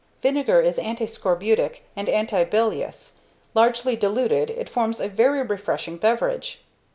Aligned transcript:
Vinegar 0.23 0.61
is 0.61 0.79
anti 0.79 1.05
scorbutic 1.05 1.81
and 1.95 2.09
anti 2.09 2.43
bilious. 2.43 3.17
Largely 3.53 3.95
diluted 3.95 4.49
it 4.49 4.67
forms 4.67 4.99
a 4.99 5.07
very 5.07 5.43
refreshing 5.43 5.97
beverage. 5.97 6.63